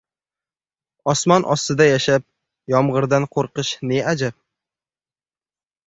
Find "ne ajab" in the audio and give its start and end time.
3.93-4.41